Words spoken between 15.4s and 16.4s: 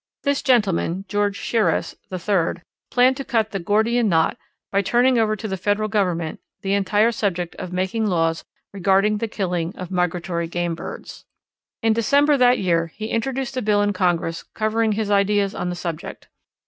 on the subject.